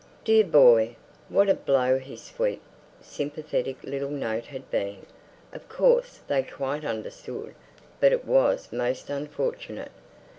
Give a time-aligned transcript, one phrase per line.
[0.25, 0.95] Dear boy!
[1.29, 2.59] What a blow his sweet,
[3.03, 5.05] sympathetic little note had been!
[5.53, 7.53] Of course they quite understood;
[7.99, 9.91] but it was most unfortunate.